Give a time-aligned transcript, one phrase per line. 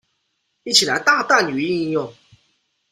[0.63, 2.13] 一起來大啖語音應用